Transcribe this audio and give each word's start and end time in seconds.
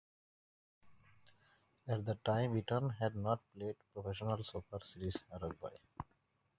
At 1.87 2.05
the 2.05 2.15
time, 2.25 2.57
Eaton 2.57 2.89
had 2.89 3.15
not 3.15 3.39
played 3.53 3.75
professional 3.93 4.43
super 4.43 4.79
series 4.83 5.15
rugby. 5.39 5.77